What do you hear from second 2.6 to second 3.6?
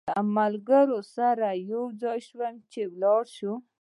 چې ولاړ شو.